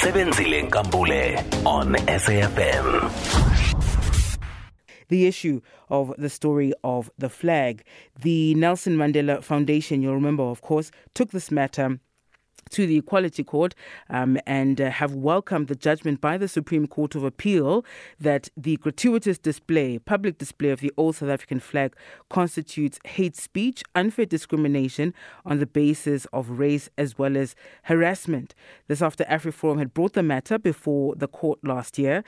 Sebenzile 0.00 0.62
Nkambule 0.68 1.38
on 1.64 1.94
SAFM. 1.94 3.10
the 5.08 5.26
issue 5.26 5.60
of 5.88 6.12
the 6.18 6.28
story 6.28 6.72
of 6.84 7.10
the 7.16 7.28
flag. 7.28 7.84
The 8.20 8.54
Nelson 8.54 8.96
Mandela 8.96 9.42
Foundation, 9.42 10.02
you'll 10.02 10.14
remember, 10.14 10.42
of 10.42 10.60
course, 10.60 10.90
took 11.14 11.30
this 11.30 11.50
matter 11.50 11.98
to 12.70 12.86
the 12.86 12.98
Equality 12.98 13.44
Court 13.44 13.74
um, 14.10 14.38
and 14.46 14.80
uh, 14.80 14.90
have 14.90 15.14
welcomed 15.14 15.68
the 15.68 15.74
judgment 15.74 16.20
by 16.20 16.36
the 16.36 16.48
Supreme 16.48 16.86
Court 16.86 17.14
of 17.14 17.24
Appeal 17.24 17.84
that 18.20 18.48
the 18.56 18.76
gratuitous 18.78 19.38
display, 19.38 19.98
public 19.98 20.38
display 20.38 20.70
of 20.70 20.80
the 20.80 20.92
old 20.96 21.16
South 21.16 21.28
African 21.30 21.60
flag 21.60 21.94
constitutes 22.28 22.98
hate 23.04 23.36
speech, 23.36 23.82
unfair 23.94 24.26
discrimination 24.26 25.14
on 25.44 25.58
the 25.58 25.66
basis 25.66 26.26
of 26.32 26.58
race, 26.58 26.88
as 26.98 27.18
well 27.18 27.36
as 27.36 27.54
harassment. 27.84 28.54
This 28.88 29.02
after 29.02 29.24
AfriForum 29.24 29.78
had 29.78 29.94
brought 29.94 30.14
the 30.14 30.22
matter 30.22 30.58
before 30.58 31.14
the 31.14 31.28
court 31.28 31.58
last 31.62 31.98
year. 31.98 32.24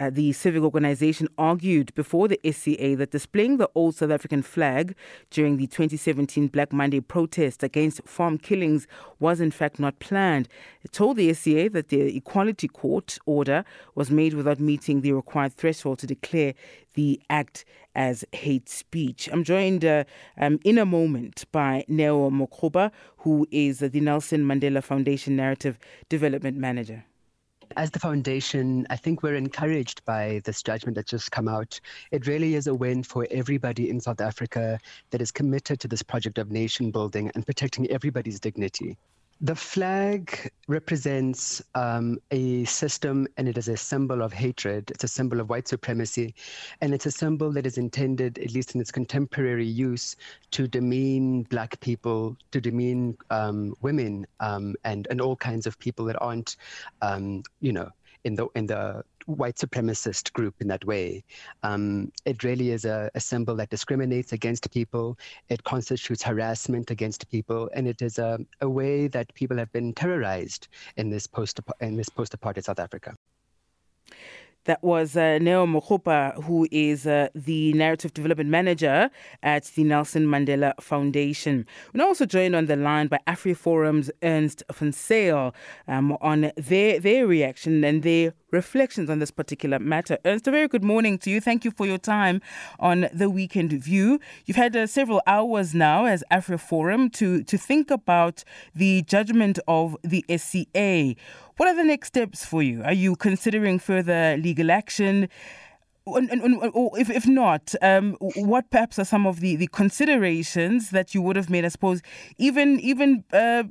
Uh, 0.00 0.10
the 0.10 0.32
civic 0.32 0.62
organization 0.62 1.28
argued 1.36 1.94
before 1.94 2.28
the 2.28 2.40
SCA 2.44 2.94
that 2.96 3.10
displaying 3.10 3.56
the 3.56 3.68
old 3.74 3.96
South 3.96 4.10
African 4.10 4.42
flag 4.42 4.94
during 5.30 5.56
the 5.56 5.66
2017 5.66 6.48
Black 6.48 6.72
Monday 6.72 7.00
protest 7.00 7.62
against 7.62 8.00
farm 8.04 8.38
killings 8.38 8.86
was 9.18 9.40
in 9.40 9.50
fact 9.50 9.77
not 9.78 9.98
planned. 9.98 10.48
It 10.82 10.92
told 10.92 11.16
the 11.16 11.32
SCA 11.32 11.68
that 11.70 11.88
the 11.88 12.16
Equality 12.16 12.68
Court 12.68 13.18
order 13.26 13.64
was 13.94 14.10
made 14.10 14.34
without 14.34 14.60
meeting 14.60 15.00
the 15.00 15.12
required 15.12 15.52
threshold 15.52 15.98
to 16.00 16.06
declare 16.06 16.54
the 16.94 17.20
act 17.30 17.64
as 17.94 18.24
hate 18.32 18.68
speech. 18.68 19.28
I'm 19.32 19.44
joined 19.44 19.84
uh, 19.84 20.04
um, 20.40 20.60
in 20.64 20.78
a 20.78 20.86
moment 20.86 21.44
by 21.52 21.84
Neo 21.88 22.30
Mokoba, 22.30 22.92
who 23.18 23.46
is 23.50 23.80
the 23.80 24.00
Nelson 24.00 24.44
Mandela 24.44 24.82
Foundation 24.82 25.36
Narrative 25.36 25.78
Development 26.08 26.56
Manager. 26.56 27.04
As 27.76 27.90
the 27.90 27.98
foundation, 27.98 28.86
I 28.88 28.96
think 28.96 29.22
we're 29.22 29.34
encouraged 29.34 30.04
by 30.04 30.40
this 30.44 30.62
judgment 30.62 30.94
that's 30.94 31.10
just 31.10 31.30
come 31.30 31.48
out. 31.48 31.80
It 32.12 32.26
really 32.26 32.54
is 32.54 32.66
a 32.66 32.74
win 32.74 33.02
for 33.02 33.26
everybody 33.30 33.90
in 33.90 34.00
South 34.00 34.20
Africa 34.20 34.80
that 35.10 35.20
is 35.20 35.30
committed 35.30 35.78
to 35.80 35.88
this 35.88 36.02
project 36.02 36.38
of 36.38 36.50
nation 36.50 36.90
building 36.90 37.30
and 37.34 37.44
protecting 37.44 37.90
everybody's 37.90 38.40
dignity. 38.40 38.96
The 39.40 39.54
flag 39.54 40.50
represents 40.66 41.62
um, 41.76 42.18
a 42.32 42.64
system 42.64 43.28
and 43.36 43.48
it 43.48 43.56
is 43.56 43.68
a 43.68 43.76
symbol 43.76 44.20
of 44.20 44.32
hatred. 44.32 44.90
It's 44.90 45.04
a 45.04 45.08
symbol 45.08 45.38
of 45.38 45.48
white 45.48 45.68
supremacy. 45.68 46.34
And 46.80 46.92
it's 46.92 47.06
a 47.06 47.12
symbol 47.12 47.52
that 47.52 47.64
is 47.64 47.78
intended, 47.78 48.38
at 48.38 48.52
least 48.52 48.74
in 48.74 48.80
its 48.80 48.90
contemporary 48.90 49.64
use, 49.66 50.16
to 50.50 50.66
demean 50.66 51.44
black 51.44 51.78
people, 51.78 52.36
to 52.50 52.60
demean 52.60 53.16
um, 53.30 53.74
women, 53.80 54.26
um, 54.40 54.74
and, 54.82 55.06
and 55.08 55.20
all 55.20 55.36
kinds 55.36 55.68
of 55.68 55.78
people 55.78 56.04
that 56.06 56.20
aren't, 56.20 56.56
um, 57.00 57.44
you 57.60 57.72
know, 57.72 57.90
in 58.24 58.34
the 58.34 58.48
in 58.56 58.66
the 58.66 59.04
white 59.28 59.56
supremacist 59.56 60.32
group 60.32 60.54
in 60.60 60.68
that 60.68 60.84
way. 60.84 61.22
Um, 61.62 62.10
it 62.24 62.42
really 62.44 62.70
is 62.70 62.84
a, 62.84 63.10
a, 63.14 63.20
symbol 63.20 63.54
that 63.56 63.68
discriminates 63.68 64.32
against 64.32 64.70
people. 64.70 65.18
It 65.50 65.62
constitutes 65.64 66.22
harassment 66.22 66.90
against 66.90 67.28
people, 67.30 67.68
and 67.74 67.86
it 67.86 68.00
is 68.00 68.18
a, 68.18 68.38
a 68.62 68.68
way 68.68 69.06
that 69.08 69.32
people 69.34 69.58
have 69.58 69.70
been 69.72 69.92
terrorized 69.92 70.68
in 70.96 71.10
this 71.10 71.26
post 71.26 71.60
in 71.80 71.96
this 71.96 72.08
post 72.08 72.38
apartheid 72.38 72.64
South 72.64 72.80
Africa. 72.80 73.14
That 74.68 74.84
was 74.84 75.16
uh, 75.16 75.38
Neo 75.38 75.64
Mokhuba, 75.64 76.44
who 76.44 76.68
is 76.70 77.06
uh, 77.06 77.28
the 77.34 77.72
Narrative 77.72 78.12
Development 78.12 78.50
Manager 78.50 79.08
at 79.42 79.64
the 79.64 79.82
Nelson 79.82 80.26
Mandela 80.26 80.74
Foundation. 80.78 81.64
We're 81.94 82.04
also 82.04 82.26
joined 82.26 82.54
on 82.54 82.66
the 82.66 82.76
line 82.76 83.06
by 83.06 83.18
AfriForum's 83.26 84.10
Ernst 84.22 84.62
van 84.70 84.92
Zyl 84.92 85.54
um, 85.86 86.18
on 86.20 86.52
their, 86.58 87.00
their 87.00 87.26
reaction 87.26 87.82
and 87.82 88.02
their 88.02 88.34
reflections 88.50 89.08
on 89.08 89.20
this 89.20 89.30
particular 89.30 89.78
matter. 89.78 90.18
Ernst, 90.26 90.46
a 90.46 90.50
very 90.50 90.68
good 90.68 90.84
morning 90.84 91.16
to 91.18 91.30
you. 91.30 91.40
Thank 91.40 91.64
you 91.64 91.70
for 91.70 91.86
your 91.86 91.98
time 91.98 92.42
on 92.78 93.08
the 93.12 93.30
Weekend 93.30 93.72
View. 93.72 94.20
You've 94.44 94.58
had 94.58 94.76
uh, 94.76 94.86
several 94.86 95.22
hours 95.26 95.74
now 95.74 96.04
as 96.04 96.22
AfriForum 96.30 97.12
to, 97.14 97.42
to 97.42 97.56
think 97.56 97.90
about 97.90 98.44
the 98.74 99.00
judgment 99.02 99.58
of 99.66 99.96
the 100.02 100.24
SCA. 100.28 101.14
What 101.58 101.66
are 101.66 101.74
the 101.74 101.82
next 101.82 102.06
steps 102.06 102.44
for 102.44 102.62
you? 102.62 102.84
Are 102.84 102.92
you 102.92 103.16
considering 103.16 103.80
further 103.80 104.36
legal 104.36 104.70
action? 104.70 105.28
And, 106.06 106.30
and, 106.30 106.40
and, 106.40 106.70
or 106.72 106.96
if, 106.96 107.10
if 107.10 107.26
not, 107.26 107.74
um, 107.82 108.16
what 108.36 108.70
perhaps 108.70 108.96
are 109.00 109.04
some 109.04 109.26
of 109.26 109.40
the, 109.40 109.56
the 109.56 109.66
considerations 109.66 110.90
that 110.90 111.16
you 111.16 111.20
would 111.20 111.34
have 111.34 111.50
made? 111.50 111.64
I 111.64 111.68
suppose 111.68 112.00
even 112.38 112.78
even 112.78 113.24
uh, 113.32 113.64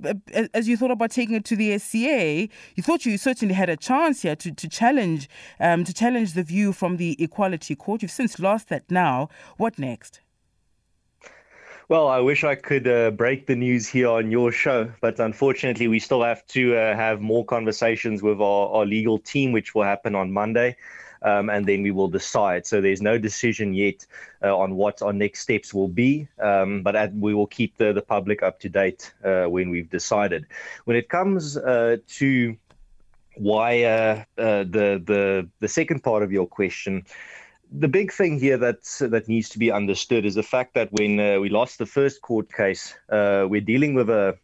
as 0.54 0.68
you 0.68 0.76
thought 0.76 0.92
about 0.92 1.12
taking 1.12 1.36
it 1.36 1.46
to 1.46 1.56
the 1.56 1.78
SCA, 1.78 2.50
you 2.76 2.84
thought 2.84 3.06
you 3.06 3.18
certainly 3.18 3.54
had 3.54 3.70
a 3.70 3.78
chance 3.78 4.22
here 4.22 4.36
to, 4.36 4.52
to 4.52 4.68
challenge 4.68 5.30
um, 5.62 5.86
to 5.86 5.94
challenge 5.94 6.34
the 6.34 6.44
view 6.44 6.74
from 6.74 6.98
the 6.98 7.16
Equality 7.24 7.74
Court. 7.74 8.02
You've 8.02 8.12
since 8.12 8.38
lost 8.38 8.68
that. 8.68 8.84
Now, 8.92 9.30
what 9.56 9.80
next? 9.80 10.20
Well, 11.90 12.10
I 12.10 12.20
wish 12.20 12.44
I 12.44 12.56
could 12.56 12.86
uh, 12.86 13.12
break 13.12 13.48
the 13.48 13.56
news 13.56 13.88
here 13.88 14.10
on 14.10 14.30
your 14.30 14.52
show, 14.52 14.92
but 15.00 15.22
unfortunately, 15.22 15.88
we 15.88 16.00
still 16.00 16.22
have 16.22 16.46
to 16.48 16.76
uh, 16.76 16.94
have 16.94 17.22
more 17.22 17.46
conversations 17.46 18.22
with 18.22 18.42
our, 18.42 18.68
our, 18.68 18.86
legal 18.86 19.20
team, 19.20 19.54
which 19.54 19.74
will 19.74 19.84
happen 19.84 20.14
on 20.14 20.34
Monday. 20.34 20.76
Um, 21.22 21.50
and 21.50 21.66
then 21.66 21.84
we 21.84 21.92
will 21.92 22.10
decide. 22.10 22.68
So 22.68 22.82
there's 22.82 23.02
no 23.02 23.18
decision 23.18 23.74
yet 23.74 24.06
uh, 24.44 24.56
on 24.56 24.76
what 24.76 25.02
our 25.02 25.14
next 25.14 25.40
steps 25.40 25.74
will 25.74 25.88
be, 25.88 26.28
um, 26.40 26.84
but 26.84 26.96
at, 26.98 27.14
we 27.16 27.34
will 27.34 27.48
keep 27.48 27.78
the, 27.78 27.94
the 27.94 28.02
public 28.02 28.44
up 28.44 28.60
to 28.60 28.70
date 28.70 29.14
uh, 29.24 29.46
when 29.46 29.70
we've 29.70 29.90
decided. 29.90 30.46
When 30.84 30.98
it 30.98 31.08
comes 31.08 31.56
uh, 31.56 31.98
to 32.20 32.58
why 33.36 33.84
uh, 33.84 34.24
the 34.36 35.02
the 35.06 35.48
the 35.60 35.68
second 35.68 36.04
part 36.04 36.22
of 36.22 36.32
your 36.32 36.48
question 36.48 37.06
the 37.72 37.88
big 37.88 38.12
thing 38.12 38.40
here 38.40 38.58
that 38.58 38.84
that 39.00 39.28
needs 39.28 39.50
to 39.50 39.60
be 39.60 39.72
understood 39.72 40.26
is 40.26 40.36
the 40.36 40.44
fact 40.44 40.74
that 40.76 40.92
when 40.92 41.20
uh, 41.20 41.40
we 41.40 41.50
lost 41.50 41.78
the 41.78 41.86
first 41.86 42.22
court 42.22 42.52
case, 42.52 42.96
uh, 43.10 43.46
we're 43.50 43.62
dealing 43.62 43.94
with 43.94 44.10
a, 44.10 44.38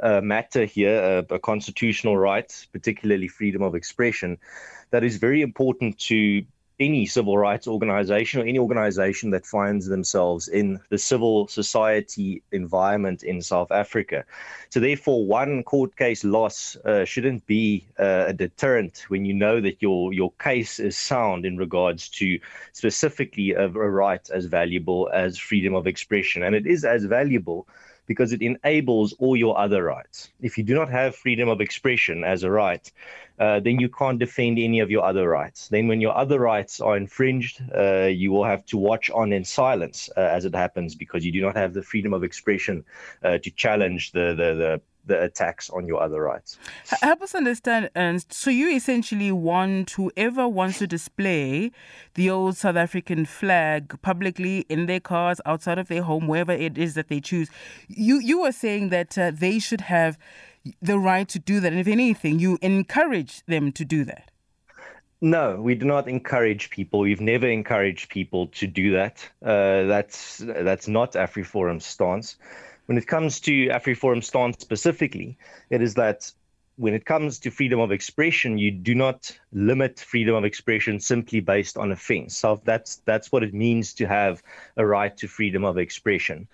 a 0.00 0.22
matter 0.22 0.64
here, 0.64 1.24
a, 1.30 1.34
a, 1.34 1.38
constitutional 1.38 2.16
right, 2.16 2.66
particularly 2.72 3.28
freedom 3.28 3.62
of 3.62 3.74
expression, 3.74 4.38
that 4.90 5.04
is 5.04 5.18
very 5.18 5.42
important 5.42 5.98
to 5.98 6.44
any 6.80 7.04
civil 7.06 7.36
rights 7.36 7.68
organization 7.68 8.40
or 8.40 8.46
any 8.46 8.58
organization 8.58 9.30
that 9.30 9.44
finds 9.44 9.86
themselves 9.86 10.48
in 10.48 10.80
the 10.88 10.98
civil 10.98 11.46
society 11.46 12.42
environment 12.52 13.22
in 13.22 13.42
South 13.42 13.70
Africa. 13.70 14.24
So, 14.70 14.80
therefore, 14.80 15.26
one 15.26 15.62
court 15.62 15.94
case 15.96 16.24
loss 16.24 16.76
uh, 16.84 17.04
shouldn't 17.04 17.46
be 17.46 17.86
uh, 17.98 18.24
a 18.28 18.32
deterrent 18.32 19.04
when 19.08 19.24
you 19.26 19.34
know 19.34 19.60
that 19.60 19.82
your, 19.82 20.12
your 20.12 20.32
case 20.40 20.80
is 20.80 20.96
sound 20.96 21.44
in 21.44 21.58
regards 21.58 22.08
to 22.10 22.40
specifically 22.72 23.52
a, 23.52 23.66
a 23.66 23.68
right 23.68 24.28
as 24.30 24.46
valuable 24.46 25.10
as 25.12 25.36
freedom 25.36 25.74
of 25.74 25.86
expression. 25.86 26.42
And 26.42 26.54
it 26.54 26.66
is 26.66 26.84
as 26.84 27.04
valuable 27.04 27.68
because 28.10 28.32
it 28.32 28.42
enables 28.42 29.12
all 29.20 29.36
your 29.36 29.56
other 29.56 29.84
rights. 29.84 30.30
If 30.40 30.58
you 30.58 30.64
do 30.64 30.74
not 30.74 30.90
have 30.90 31.14
freedom 31.14 31.48
of 31.48 31.60
expression 31.60 32.24
as 32.24 32.42
a 32.42 32.50
right, 32.50 32.90
uh, 33.38 33.60
then 33.60 33.78
you 33.78 33.88
can't 33.88 34.18
defend 34.18 34.58
any 34.58 34.80
of 34.80 34.90
your 34.90 35.04
other 35.04 35.28
rights. 35.28 35.68
Then, 35.68 35.86
when 35.86 36.00
your 36.00 36.16
other 36.16 36.40
rights 36.40 36.80
are 36.80 36.96
infringed, 36.96 37.62
uh, 37.72 38.06
you 38.22 38.32
will 38.32 38.42
have 38.42 38.66
to 38.66 38.76
watch 38.76 39.10
on 39.10 39.32
in 39.32 39.44
silence 39.44 40.10
uh, 40.16 40.22
as 40.36 40.44
it 40.44 40.56
happens 40.56 40.96
because 40.96 41.24
you 41.24 41.30
do 41.30 41.40
not 41.40 41.56
have 41.56 41.72
the 41.72 41.82
freedom 41.82 42.12
of 42.12 42.24
expression 42.24 42.84
uh, 43.22 43.38
to 43.38 43.50
challenge 43.52 44.10
the, 44.10 44.34
the, 44.40 44.50
the 44.62 44.80
the 45.10 45.22
attacks 45.22 45.68
on 45.70 45.86
your 45.86 46.00
other 46.02 46.22
rights. 46.22 46.56
Help 47.02 47.20
us 47.20 47.34
understand, 47.34 47.90
Ernst. 47.96 48.32
So 48.32 48.48
you 48.48 48.70
essentially 48.70 49.32
want 49.32 49.90
whoever 49.90 50.48
wants 50.48 50.78
to 50.78 50.86
display 50.86 51.72
the 52.14 52.30
old 52.30 52.56
South 52.56 52.76
African 52.76 53.26
flag 53.26 54.00
publicly 54.02 54.60
in 54.68 54.86
their 54.86 55.00
cars, 55.00 55.40
outside 55.44 55.78
of 55.78 55.88
their 55.88 56.02
home, 56.02 56.28
wherever 56.28 56.52
it 56.52 56.78
is 56.78 56.94
that 56.94 57.08
they 57.08 57.20
choose. 57.20 57.50
You 57.88 58.20
you 58.20 58.40
were 58.40 58.52
saying 58.52 58.90
that 58.90 59.18
uh, 59.18 59.32
they 59.34 59.58
should 59.58 59.82
have 59.82 60.16
the 60.80 60.98
right 60.98 61.28
to 61.28 61.38
do 61.38 61.58
that, 61.60 61.72
and 61.72 61.80
if 61.80 61.88
anything, 61.88 62.38
you 62.38 62.58
encourage 62.62 63.44
them 63.46 63.72
to 63.72 63.84
do 63.84 64.04
that. 64.04 64.30
No, 65.20 65.60
we 65.60 65.74
do 65.74 65.84
not 65.84 66.08
encourage 66.08 66.70
people. 66.70 67.00
We've 67.00 67.20
never 67.20 67.46
encouraged 67.46 68.10
people 68.10 68.46
to 68.58 68.66
do 68.66 68.92
that. 68.92 69.28
Uh, 69.42 69.84
that's 69.84 70.38
that's 70.38 70.88
not 70.88 71.12
AfriForum's 71.12 71.84
stance 71.84 72.36
when 72.90 72.98
it 72.98 73.06
comes 73.06 73.38
to 73.38 73.68
AfriForum 73.68 74.20
stance 74.20 74.56
specifically, 74.58 75.38
it 75.70 75.80
is 75.80 75.94
that 75.94 76.28
when 76.74 76.92
it 76.92 77.04
comes 77.04 77.38
to 77.38 77.48
freedom 77.48 77.78
of 77.78 77.92
expression, 77.92 78.58
you 78.58 78.72
do 78.72 78.96
not 78.96 79.38
limit 79.52 80.00
freedom 80.00 80.34
of 80.34 80.44
expression 80.44 80.98
simply 80.98 81.38
based 81.38 81.78
on 81.78 81.92
offense. 81.92 82.36
So 82.36 82.60
that's 82.64 82.96
that's 83.04 83.30
what 83.30 83.44
it 83.44 83.54
means 83.54 83.94
to 83.94 84.08
have 84.08 84.42
a 84.76 84.84
right 84.84 85.16
to 85.18 85.28
freedom 85.28 85.64
of 85.64 85.78
expression. 85.78 86.48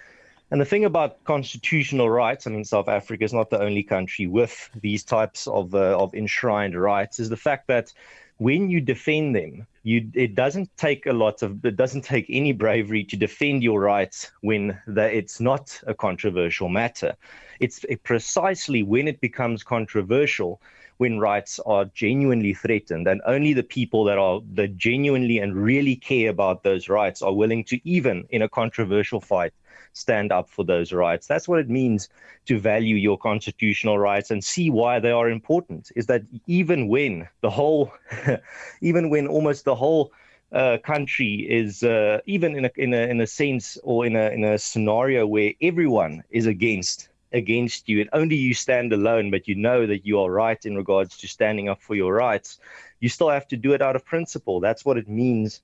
And 0.50 0.60
the 0.60 0.64
thing 0.64 0.84
about 0.84 1.24
constitutional 1.24 2.08
rights, 2.08 2.46
I 2.46 2.50
mean, 2.50 2.64
South 2.64 2.88
Africa 2.88 3.24
is 3.24 3.32
not 3.32 3.50
the 3.50 3.60
only 3.60 3.82
country 3.82 4.28
with 4.28 4.70
these 4.80 5.02
types 5.02 5.48
of 5.48 5.74
uh, 5.74 5.98
of 5.98 6.14
enshrined 6.14 6.80
rights, 6.80 7.18
is 7.18 7.28
the 7.28 7.36
fact 7.36 7.66
that 7.66 7.92
when 8.38 8.70
you 8.70 8.80
defend 8.80 9.34
them, 9.34 9.66
you 9.82 10.08
it 10.14 10.36
doesn't 10.36 10.70
take 10.76 11.06
a 11.06 11.12
lot 11.12 11.42
of 11.42 11.64
it 11.64 11.76
doesn't 11.76 12.02
take 12.02 12.26
any 12.28 12.52
bravery 12.52 13.02
to 13.04 13.16
defend 13.16 13.64
your 13.64 13.80
rights 13.80 14.30
when 14.42 14.78
it's 14.86 15.40
not 15.40 15.80
a 15.86 15.94
controversial 15.94 16.68
matter. 16.68 17.16
It's 17.58 17.82
it 17.88 18.04
precisely 18.04 18.84
when 18.84 19.08
it 19.08 19.20
becomes 19.20 19.64
controversial 19.64 20.60
when 20.98 21.18
rights 21.18 21.58
are 21.66 21.86
genuinely 21.86 22.54
threatened 22.54 23.06
and 23.08 23.20
only 23.26 23.52
the 23.52 23.62
people 23.62 24.04
that 24.04 24.18
are 24.18 24.40
that 24.54 24.76
genuinely 24.76 25.38
and 25.38 25.56
really 25.56 25.96
care 25.96 26.30
about 26.30 26.62
those 26.62 26.88
rights 26.88 27.20
are 27.20 27.34
willing 27.34 27.64
to 27.64 27.80
even 27.88 28.26
in 28.30 28.42
a 28.42 28.48
controversial 28.48 29.20
fight 29.20 29.52
stand 29.92 30.32
up 30.32 30.48
for 30.48 30.64
those 30.64 30.92
rights. 30.92 31.26
That's 31.26 31.48
what 31.48 31.58
it 31.58 31.68
means 31.68 32.08
to 32.46 32.58
value 32.58 32.96
your 32.96 33.18
constitutional 33.18 33.98
rights 33.98 34.30
and 34.30 34.42
see 34.42 34.70
why 34.70 34.98
they 35.00 35.10
are 35.10 35.28
important. 35.28 35.90
Is 35.96 36.06
that 36.06 36.22
even 36.46 36.88
when 36.88 37.28
the 37.40 37.50
whole, 37.50 37.92
even 38.80 39.10
when 39.10 39.26
almost 39.26 39.64
the 39.64 39.74
whole 39.74 40.12
uh, 40.52 40.78
country 40.78 41.46
is 41.48 41.82
uh, 41.82 42.20
even 42.26 42.56
in 42.56 42.64
a, 42.66 42.70
in 42.76 42.94
a 42.94 43.08
in 43.08 43.20
a 43.20 43.26
sense 43.26 43.76
or 43.82 44.06
in 44.06 44.14
a 44.14 44.30
in 44.30 44.44
a 44.44 44.58
scenario 44.58 45.26
where 45.26 45.52
everyone 45.60 46.22
is 46.30 46.46
against 46.46 47.08
against 47.32 47.88
you 47.88 48.00
and 48.00 48.08
only 48.12 48.36
you 48.36 48.54
stand 48.54 48.92
alone 48.92 49.30
but 49.30 49.48
you 49.48 49.54
know 49.54 49.86
that 49.86 50.06
you 50.06 50.20
are 50.20 50.30
right 50.30 50.64
in 50.64 50.76
regards 50.76 51.16
to 51.18 51.26
standing 51.26 51.68
up 51.68 51.82
for 51.82 51.96
your 51.96 52.14
rights 52.14 52.58
you 53.00 53.08
still 53.08 53.28
have 53.28 53.48
to 53.48 53.56
do 53.56 53.72
it 53.72 53.82
out 53.82 53.96
of 53.96 54.04
principle 54.04 54.60
that's 54.60 54.84
what 54.84 54.96
it 54.96 55.08
means 55.08 55.60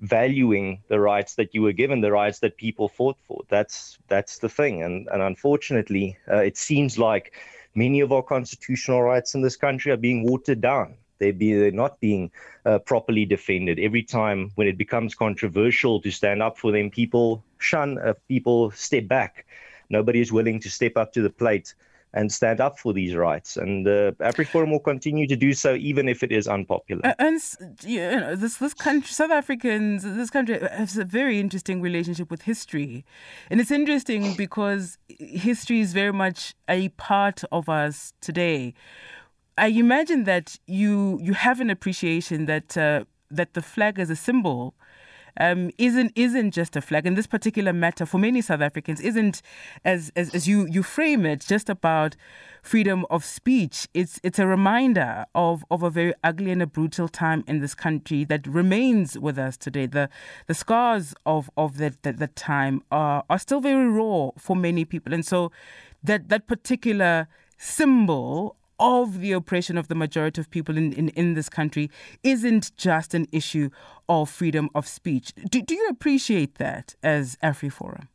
valuing 0.00 0.82
the 0.88 0.98
rights 0.98 1.34
that 1.36 1.54
you 1.54 1.62
were 1.62 1.72
given, 1.72 2.00
the 2.00 2.12
rights 2.12 2.40
that 2.40 2.56
people 2.56 2.88
fought 2.88 3.18
for. 3.26 3.42
That's 3.48 3.98
that's 4.08 4.38
the 4.38 4.48
thing, 4.48 4.82
and 4.82 5.08
and 5.12 5.22
unfortunately, 5.22 6.16
uh, 6.30 6.38
it 6.38 6.56
seems 6.56 6.98
like 6.98 7.34
many 7.74 8.00
of 8.00 8.12
our 8.12 8.22
constitutional 8.22 9.02
rights 9.02 9.34
in 9.34 9.42
this 9.42 9.56
country 9.56 9.92
are 9.92 9.96
being 9.96 10.24
watered 10.24 10.60
down. 10.60 10.94
They're, 11.18 11.32
be, 11.32 11.54
they're 11.54 11.70
not 11.70 12.00
being 12.00 12.32
uh, 12.66 12.80
properly 12.80 13.24
defended. 13.24 13.78
Every 13.78 14.02
time 14.02 14.50
when 14.56 14.66
it 14.66 14.76
becomes 14.76 15.14
controversial 15.14 16.00
to 16.02 16.10
stand 16.10 16.42
up 16.42 16.58
for 16.58 16.72
them, 16.72 16.90
people 16.90 17.44
shun, 17.58 17.98
uh, 17.98 18.14
people 18.26 18.72
step 18.72 19.06
back. 19.06 19.46
Nobody 19.88 20.20
is 20.20 20.32
willing 20.32 20.58
to 20.60 20.70
step 20.70 20.96
up 20.96 21.12
to 21.12 21.22
the 21.22 21.30
plate 21.30 21.74
and 22.14 22.30
stand 22.32 22.60
up 22.60 22.78
for 22.78 22.92
these 22.92 23.14
rights. 23.14 23.56
And 23.56 23.86
uh, 23.86 24.12
AfriForum 24.20 24.70
will 24.70 24.80
continue 24.80 25.26
to 25.26 25.36
do 25.36 25.52
so, 25.52 25.74
even 25.74 26.08
if 26.08 26.22
it 26.22 26.32
is 26.32 26.46
unpopular. 26.46 27.14
And, 27.18 27.40
you 27.84 28.00
know, 28.00 28.36
this 28.36 28.56
this 28.56 28.74
country, 28.74 29.08
South 29.08 29.30
Africans, 29.30 30.02
this 30.02 30.30
country 30.30 30.58
has 30.58 30.96
a 30.96 31.04
very 31.04 31.40
interesting 31.40 31.80
relationship 31.80 32.30
with 32.30 32.42
history, 32.42 33.04
and 33.50 33.60
it's 33.60 33.70
interesting 33.70 34.34
because 34.36 34.98
history 35.08 35.80
is 35.80 35.92
very 35.92 36.12
much 36.12 36.54
a 36.68 36.88
part 36.90 37.42
of 37.50 37.68
us 37.68 38.12
today. 38.20 38.74
I 39.58 39.68
imagine 39.68 40.24
that 40.24 40.58
you 40.66 41.18
you 41.22 41.34
have 41.34 41.60
an 41.60 41.70
appreciation 41.70 42.46
that 42.46 42.76
uh, 42.76 43.04
that 43.30 43.54
the 43.54 43.62
flag 43.62 43.98
as 43.98 44.10
a 44.10 44.16
symbol 44.16 44.74
um, 45.38 45.70
isn't 45.78 46.12
isn't 46.14 46.52
just 46.52 46.76
a 46.76 46.80
flag. 46.80 47.06
And 47.06 47.16
this 47.16 47.26
particular 47.26 47.72
matter 47.72 48.06
for 48.06 48.18
many 48.18 48.40
South 48.40 48.60
Africans 48.60 49.00
isn't 49.00 49.42
as, 49.84 50.12
as 50.16 50.34
as 50.34 50.48
you 50.48 50.66
you 50.66 50.82
frame 50.82 51.26
it 51.26 51.40
just 51.40 51.68
about 51.68 52.16
freedom 52.62 53.04
of 53.10 53.24
speech. 53.24 53.88
It's 53.94 54.20
it's 54.22 54.38
a 54.38 54.46
reminder 54.46 55.26
of 55.34 55.64
of 55.70 55.82
a 55.82 55.90
very 55.90 56.14
ugly 56.22 56.50
and 56.50 56.62
a 56.62 56.66
brutal 56.66 57.08
time 57.08 57.44
in 57.46 57.60
this 57.60 57.74
country 57.74 58.24
that 58.24 58.46
remains 58.46 59.18
with 59.18 59.38
us 59.38 59.56
today. 59.56 59.86
The 59.86 60.08
the 60.46 60.54
scars 60.54 61.14
of 61.26 61.50
of 61.56 61.78
that 61.78 62.02
that, 62.02 62.18
that 62.18 62.36
time 62.36 62.82
are 62.90 63.24
are 63.28 63.38
still 63.38 63.60
very 63.60 63.88
raw 63.88 64.30
for 64.38 64.56
many 64.56 64.84
people, 64.84 65.12
and 65.12 65.24
so 65.24 65.50
that 66.02 66.28
that 66.28 66.46
particular 66.46 67.28
symbol 67.58 68.56
of 68.78 69.20
the 69.20 69.32
oppression 69.32 69.78
of 69.78 69.88
the 69.88 69.94
majority 69.94 70.40
of 70.40 70.50
people 70.50 70.76
in, 70.76 70.92
in, 70.92 71.08
in 71.10 71.34
this 71.34 71.48
country 71.48 71.90
isn't 72.22 72.76
just 72.76 73.14
an 73.14 73.26
issue 73.32 73.70
of 74.08 74.28
freedom 74.28 74.70
of 74.74 74.86
speech. 74.86 75.32
Do, 75.50 75.62
do 75.62 75.74
you 75.74 75.88
appreciate 75.88 76.56
that 76.56 76.94
as 77.02 77.36
AfriForum? 77.42 78.08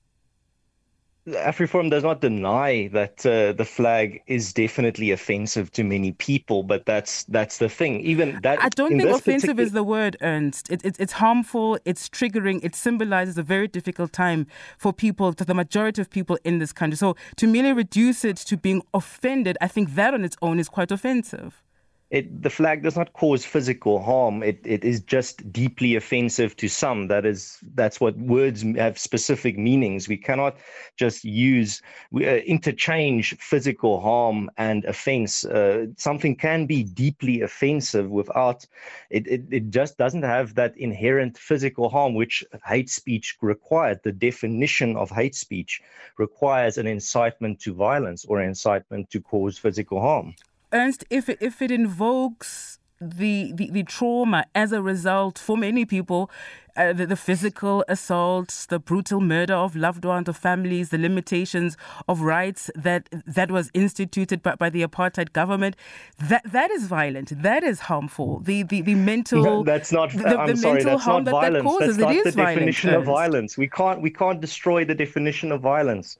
AfriForum 1.28 1.90
does 1.90 2.04
not 2.04 2.22
deny 2.22 2.88
that 2.94 3.26
uh, 3.26 3.52
the 3.52 3.66
flag 3.66 4.22
is 4.28 4.54
definitely 4.54 5.12
offensive 5.12 5.72
to 5.74 5.84
many 5.84 6.14
people, 6.14 6.64
but 6.64 6.86
that's 6.86 7.24
that's 7.26 7.58
the 7.58 7.68
thing. 7.68 8.00
Even 8.02 8.40
that 8.44 8.64
I 8.64 8.70
don't 8.70 8.98
think 8.98 9.04
offensive 9.04 9.50
particular... 9.50 9.64
is 9.64 9.72
the 9.74 9.84
word, 9.84 10.16
Ernst. 10.22 10.72
It, 10.72 10.86
it, 10.86 10.96
it's 11.00 11.14
harmful. 11.14 11.78
It's 11.84 12.08
triggering. 12.08 12.64
It 12.64 12.76
symbolizes 12.76 13.38
a 13.38 13.44
very 13.44 13.68
difficult 13.68 14.14
time 14.14 14.48
for 14.78 14.94
people, 14.94 15.34
to 15.34 15.44
the 15.44 15.54
majority 15.54 16.02
of 16.02 16.10
people 16.10 16.38
in 16.46 16.60
this 16.60 16.72
country. 16.72 16.96
So 16.98 17.16
to 17.36 17.48
merely 17.48 17.74
reduce 17.74 18.24
it 18.24 18.38
to 18.38 18.56
being 18.56 18.82
offended, 18.94 19.58
I 19.60 19.68
think 19.68 19.96
that 19.96 20.14
on 20.14 20.24
its 20.24 20.38
own 20.42 20.60
is 20.60 20.70
quite 20.70 20.92
offensive 20.92 21.62
it, 22.09 22.42
the 22.42 22.50
flag 22.50 22.83
does 22.83 22.95
not 22.95 23.12
cause 23.12 23.44
physical 23.44 24.01
harm. 24.01 24.42
It, 24.42 24.62
it 24.63 24.86
is 24.86 25.01
just 25.01 25.51
deeply 25.51 25.95
offensive 25.95 26.56
to 26.56 26.69
some. 26.69 27.09
That 27.09 27.25
is 27.25 27.59
that's 27.75 28.00
what 28.00 28.18
words 28.18 28.63
have 28.77 28.98
specific 28.98 29.57
meanings. 29.57 30.07
We 30.07 30.15
cannot 30.15 30.56
just 30.95 31.25
use 31.25 31.81
uh, 32.15 32.19
interchange 32.19 33.36
physical 33.39 34.00
harm 34.00 34.50
and 34.57 34.86
offense. 34.86 35.44
Uh, 35.44 35.88
something 35.98 36.38
can 36.38 36.65
be 36.65 36.83
deeply 36.83 37.42
offensive 37.42 38.09
without 38.09 38.65
it, 39.09 39.27
it. 39.27 39.44
It 39.51 39.69
just 39.69 39.98
doesn't 39.98 40.24
have 40.24 40.56
that 40.56 40.77
inherent 40.77 41.38
physical 41.38 41.89
harm 41.89 42.13
which 42.13 42.42
hate 42.65 42.89
speech 42.89 43.36
required. 43.42 44.00
The 44.04 44.13
definition 44.13 44.95
of 44.95 45.09
hate 45.09 45.36
speech 45.36 45.81
requires 46.18 46.77
an 46.77 46.88
incitement 46.88 47.59
to 47.62 47.74
violence 47.74 48.24
or 48.24 48.42
incitement 48.42 49.09
to 49.09 49.19
cause 49.19 49.57
physical 49.57 50.00
harm. 50.00 50.33
Ernst, 50.74 51.06
if 51.10 51.30
it, 51.30 51.38
if 51.42 51.62
it 51.62 51.72
invokes 51.72 52.80
the, 53.00 53.52
the, 53.54 53.69
the 53.69 53.84
trauma 53.84 54.46
as 54.56 54.72
a 54.72 54.81
result 54.81 55.38
for 55.38 55.56
many 55.56 55.86
people, 55.86 56.31
uh, 56.75 56.94
the, 56.94 57.06
the, 57.08 57.16
physical 57.16 57.84
assaults, 57.88 58.66
the 58.68 58.80
brutal 58.80 59.19
murder 59.19 59.54
of 59.54 59.75
loved 59.75 60.06
ones, 60.06 60.28
of 60.28 60.38
families, 60.38 60.90
the 60.90 60.98
limitations 60.98 61.75
of 62.08 62.22
rights 62.22 62.69
that 62.75 63.10
that 63.25 63.50
was 63.50 63.72
instituted 63.74 64.44
by, 64.44 64.56
by 64.56 64.69
the 64.69 64.84
apartheid 64.84 65.34
government. 65.34 65.75
That 66.19 66.44
that 66.52 66.69
is 66.69 66.86
violent. 66.86 67.42
That 67.42 67.64
is 67.64 67.81
harmful. 67.81 68.42
The 68.42 68.62
the, 68.62 68.81
the 68.81 68.94
mental. 68.94 69.44
No, 69.44 69.64
that's 69.64 69.92
not. 69.92 70.12
The, 70.12 70.38
I'm 70.38 70.56
sorry. 70.56 70.84
That's 70.84 71.08
not 71.08 71.25
that 71.25 71.31
violence. 71.31 71.64
That 71.64 71.64
causes, 71.64 71.98
that's 71.98 72.16
not 72.16 72.24
the 72.24 72.31
definition 72.31 72.90
violent, 72.92 73.08
of 73.08 73.14
violence. 73.14 73.58
We 73.58 73.68
can't 73.68 74.02
we 74.02 74.12
can't 74.12 74.40
destroy 74.40 74.86
the 74.86 74.96
definition 74.96 75.52
of 75.52 75.62
violence 75.62 76.18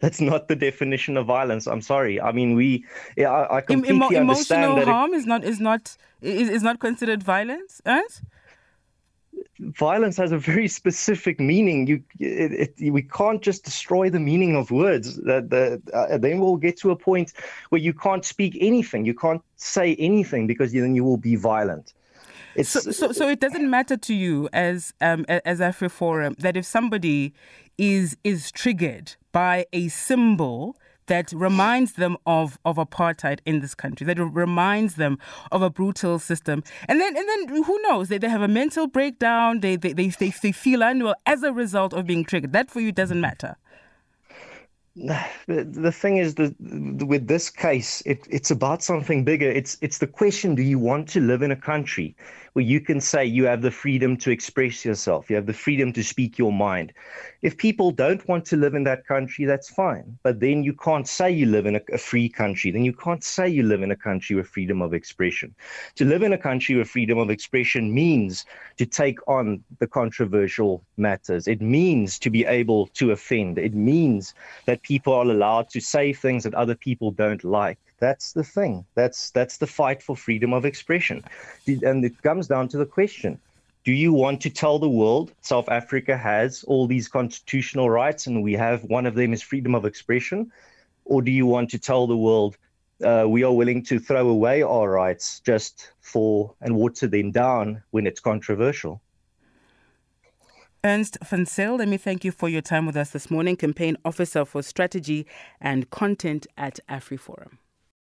that's 0.00 0.20
not 0.20 0.48
the 0.48 0.56
definition 0.56 1.16
of 1.16 1.26
violence. 1.26 1.66
I'm 1.66 1.82
sorry. 1.82 2.20
I 2.20 2.32
mean, 2.32 2.54
we. 2.54 2.84
Yeah, 3.16 3.30
I, 3.30 3.58
I 3.58 3.60
completely 3.60 3.96
Emo- 3.96 4.06
understand 4.06 4.64
emotional 4.64 4.76
that 4.76 4.88
harm 4.90 5.12
it, 5.12 5.18
is 5.18 5.26
not 5.26 5.44
is 5.44 5.60
not 5.60 5.96
is, 6.22 6.48
is 6.48 6.62
not 6.62 6.80
considered 6.80 7.22
violence. 7.22 7.80
Right? 7.84 8.22
Violence 9.58 10.16
has 10.16 10.32
a 10.32 10.38
very 10.38 10.68
specific 10.68 11.38
meaning. 11.38 11.86
You, 11.86 12.02
it, 12.18 12.72
it, 12.78 12.90
we 12.90 13.02
can't 13.02 13.42
just 13.42 13.64
destroy 13.64 14.08
the 14.08 14.18
meaning 14.18 14.56
of 14.56 14.70
words. 14.70 15.16
That 15.16 15.50
the, 15.50 15.80
uh, 15.92 16.16
then 16.16 16.40
we'll 16.40 16.56
get 16.56 16.78
to 16.78 16.90
a 16.90 16.96
point 16.96 17.34
where 17.68 17.80
you 17.80 17.92
can't 17.92 18.24
speak 18.24 18.56
anything. 18.58 19.04
You 19.04 19.14
can't 19.14 19.42
say 19.56 19.96
anything 19.96 20.46
because 20.46 20.72
then 20.72 20.94
you 20.94 21.04
will 21.04 21.18
be 21.18 21.36
violent. 21.36 21.92
So, 22.62 22.80
so, 22.80 23.12
so, 23.12 23.28
it 23.28 23.38
doesn't 23.38 23.70
matter 23.70 23.96
to 23.96 24.12
you 24.12 24.48
as 24.52 24.92
um, 25.00 25.24
as 25.28 25.60
AfriForum 25.60 26.36
that 26.38 26.56
if 26.56 26.64
somebody 26.64 27.32
is 27.78 28.16
is 28.24 28.50
triggered 28.50 29.14
by 29.32 29.66
a 29.72 29.88
symbol 29.88 30.76
that 31.06 31.32
reminds 31.32 31.94
them 31.94 32.16
of, 32.24 32.58
of 32.64 32.76
apartheid 32.76 33.40
in 33.44 33.60
this 33.60 33.74
country, 33.74 34.06
that 34.06 34.18
reminds 34.18 34.94
them 34.94 35.18
of 35.50 35.60
a 35.60 35.68
brutal 35.68 36.20
system. 36.20 36.62
And 36.88 37.00
then 37.00 37.16
and 37.16 37.28
then 37.28 37.62
who 37.64 37.82
knows? 37.82 38.08
They, 38.08 38.18
they 38.18 38.28
have 38.28 38.42
a 38.42 38.48
mental 38.48 38.86
breakdown, 38.86 39.60
they, 39.60 39.74
they, 39.76 39.92
they, 39.92 40.08
they, 40.08 40.30
they 40.30 40.52
feel 40.52 40.82
unwell 40.82 41.16
as 41.26 41.42
a 41.42 41.52
result 41.52 41.92
of 41.92 42.06
being 42.06 42.24
triggered. 42.24 42.52
That 42.52 42.70
for 42.70 42.80
you 42.80 42.92
doesn't 42.92 43.20
matter. 43.20 43.56
The, 44.96 45.64
the 45.64 45.92
thing 45.92 46.18
is 46.18 46.34
that 46.34 46.54
with 46.60 47.26
this 47.26 47.48
case, 47.48 48.02
it, 48.06 48.26
it's 48.28 48.50
about 48.50 48.82
something 48.82 49.24
bigger. 49.24 49.50
It's 49.50 49.78
it's 49.80 49.98
the 49.98 50.06
question: 50.06 50.54
Do 50.54 50.62
you 50.62 50.78
want 50.78 51.08
to 51.10 51.20
live 51.20 51.42
in 51.42 51.50
a 51.50 51.56
country 51.56 52.14
where 52.52 52.64
you 52.64 52.80
can 52.80 53.00
say 53.00 53.24
you 53.24 53.44
have 53.44 53.62
the 53.62 53.70
freedom 53.70 54.16
to 54.18 54.30
express 54.30 54.84
yourself, 54.84 55.30
you 55.30 55.36
have 55.36 55.46
the 55.46 55.52
freedom 55.52 55.92
to 55.92 56.02
speak 56.02 56.38
your 56.38 56.52
mind. 56.52 56.92
If 57.42 57.56
people 57.56 57.90
don't 57.90 58.26
want 58.28 58.44
to 58.46 58.56
live 58.56 58.74
in 58.74 58.84
that 58.84 59.06
country, 59.06 59.44
that's 59.44 59.70
fine. 59.70 60.18
But 60.22 60.40
then 60.40 60.62
you 60.62 60.74
can't 60.74 61.08
say 61.08 61.30
you 61.30 61.46
live 61.46 61.66
in 61.66 61.76
a, 61.76 61.80
a 61.92 61.98
free 61.98 62.28
country. 62.28 62.70
Then 62.70 62.84
you 62.84 62.92
can't 62.92 63.24
say 63.24 63.48
you 63.48 63.62
live 63.62 63.82
in 63.82 63.90
a 63.90 63.96
country 63.96 64.36
with 64.36 64.48
freedom 64.48 64.82
of 64.82 64.92
expression. 64.92 65.54
To 65.96 66.04
live 66.04 66.22
in 66.22 66.32
a 66.32 66.38
country 66.38 66.74
with 66.74 66.88
freedom 66.88 67.18
of 67.18 67.30
expression 67.30 67.94
means 67.94 68.44
to 68.76 68.86
take 68.86 69.18
on 69.26 69.62
the 69.78 69.86
controversial 69.86 70.82
matters. 70.96 71.48
It 71.48 71.60
means 71.60 72.18
to 72.18 72.30
be 72.30 72.44
able 72.44 72.88
to 72.88 73.12
offend. 73.12 73.58
It 73.58 73.74
means 73.74 74.34
that 74.66 74.82
people 74.82 75.14
are 75.14 75.22
allowed 75.22 75.70
to 75.70 75.80
say 75.80 76.12
things 76.12 76.44
that 76.44 76.54
other 76.54 76.74
people 76.74 77.10
don't 77.10 77.44
like. 77.44 77.78
That's 78.00 78.32
the 78.32 78.42
thing. 78.42 78.84
That's 78.94 79.30
that's 79.30 79.58
the 79.58 79.66
fight 79.66 80.02
for 80.02 80.16
freedom 80.16 80.52
of 80.52 80.64
expression, 80.64 81.22
and 81.66 82.04
it 82.04 82.20
comes 82.22 82.48
down 82.48 82.68
to 82.68 82.78
the 82.78 82.86
question: 82.86 83.38
Do 83.84 83.92
you 83.92 84.12
want 84.12 84.40
to 84.40 84.50
tell 84.50 84.78
the 84.78 84.88
world 84.88 85.32
South 85.42 85.68
Africa 85.68 86.16
has 86.16 86.64
all 86.64 86.86
these 86.86 87.08
constitutional 87.08 87.90
rights 87.90 88.26
and 88.26 88.42
we 88.42 88.54
have 88.54 88.82
one 88.84 89.06
of 89.06 89.14
them 89.14 89.32
is 89.34 89.42
freedom 89.42 89.74
of 89.74 89.84
expression? 89.84 90.50
Or 91.04 91.20
do 91.20 91.30
you 91.30 91.44
want 91.44 91.70
to 91.70 91.78
tell 91.78 92.06
the 92.06 92.16
world 92.16 92.56
uh, 93.04 93.26
we 93.28 93.44
are 93.44 93.52
willing 93.52 93.82
to 93.84 93.98
throw 93.98 94.28
away 94.28 94.62
our 94.62 94.90
rights 94.90 95.40
just 95.40 95.92
for 96.00 96.54
and 96.62 96.76
water 96.76 97.06
them 97.06 97.30
down 97.32 97.82
when 97.90 98.06
it's 98.06 98.20
controversial? 98.20 99.02
Ernst 100.82 101.18
van 101.22 101.44
Zyl, 101.44 101.76
let 101.76 101.88
me 101.88 101.98
thank 101.98 102.24
you 102.24 102.32
for 102.32 102.48
your 102.48 102.62
time 102.62 102.86
with 102.86 102.96
us 102.96 103.10
this 103.10 103.30
morning, 103.30 103.56
campaign 103.56 103.98
officer 104.06 104.46
for 104.46 104.62
strategy 104.62 105.26
and 105.60 105.90
content 105.90 106.46
at 106.56 106.80
AfriForum. 106.88 107.58